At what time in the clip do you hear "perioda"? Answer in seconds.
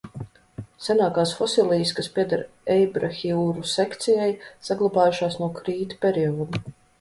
6.09-6.65